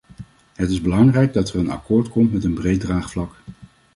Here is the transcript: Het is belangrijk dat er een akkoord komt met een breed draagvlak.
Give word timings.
Het 0.53 0.69
is 0.69 0.81
belangrijk 0.81 1.33
dat 1.33 1.49
er 1.53 1.59
een 1.59 1.69
akkoord 1.69 2.09
komt 2.09 2.33
met 2.33 2.43
een 2.43 2.53
breed 2.53 2.79
draagvlak. 2.79 3.35